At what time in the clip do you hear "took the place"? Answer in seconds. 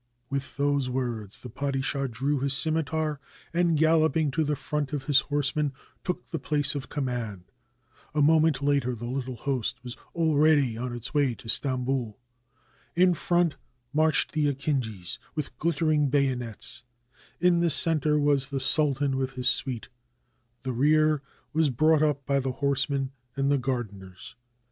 6.03-6.73